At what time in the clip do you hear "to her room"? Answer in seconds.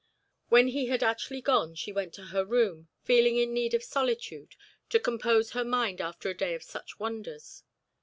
2.15-2.89